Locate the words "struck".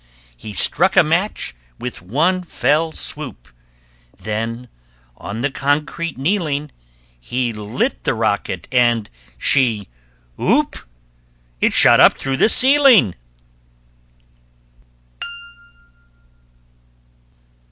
0.53-0.97